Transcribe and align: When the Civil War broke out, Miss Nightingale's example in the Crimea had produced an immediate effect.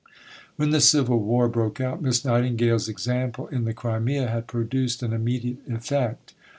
When 0.55 0.71
the 0.71 0.81
Civil 0.81 1.19
War 1.19 1.47
broke 1.47 1.79
out, 1.79 2.01
Miss 2.01 2.25
Nightingale's 2.25 2.89
example 2.89 3.45
in 3.49 3.65
the 3.65 3.73
Crimea 3.75 4.27
had 4.29 4.47
produced 4.47 5.03
an 5.03 5.13
immediate 5.13 5.57
effect. 5.69 6.33